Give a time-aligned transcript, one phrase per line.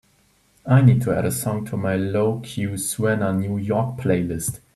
[0.65, 4.61] I need to add a song to my lo que suena new york playlist.